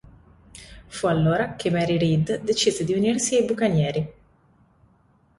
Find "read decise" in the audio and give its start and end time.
1.99-2.83